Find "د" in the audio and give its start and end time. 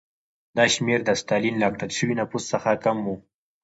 1.05-1.09